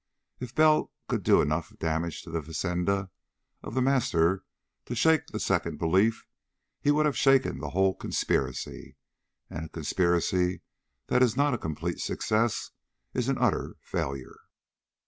[0.39, 3.11] If Bell could do enough damage to the fazenda
[3.61, 4.43] of The Master
[4.85, 6.25] to shake the second belief,
[6.79, 8.97] he would have shaken the whole conspiracy.
[9.47, 10.63] And a conspiracy
[11.05, 12.71] that is not a complete success
[13.13, 14.39] is an utter failure.